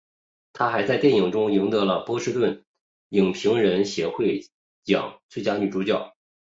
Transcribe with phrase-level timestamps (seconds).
[0.53, 2.65] 她还在电影中赢得了波士顿
[3.09, 4.41] 影评人协会
[4.83, 6.15] 奖最佳女主角。